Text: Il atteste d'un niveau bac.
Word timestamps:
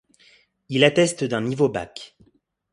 Il 0.69 0.83
atteste 0.83 1.25
d'un 1.25 1.41
niveau 1.41 1.69
bac. 1.69 2.17